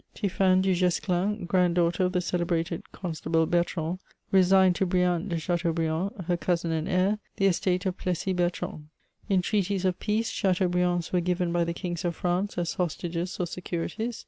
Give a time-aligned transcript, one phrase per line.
[0.15, 3.99] Tiphaine du Guesdin, grand daughter of the celebrated Con stable Bertrand,
[4.31, 8.87] resigned to Brien de Chateaubriand, her cousin and heir, the estate of Plessis Bertrand.
[9.29, 13.45] In treaties of peace, Chateaubriands were given by the Kings of France as hostages or
[13.45, 14.19] securities.